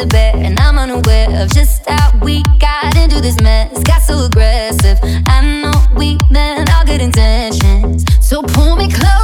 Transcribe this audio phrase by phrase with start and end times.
[0.00, 3.82] to bed, and I'm unaware of just how we got into this mess.
[3.82, 4.98] Got so aggressive.
[5.26, 9.19] I know we meant all good intentions, so pull me close.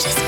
[0.00, 0.27] just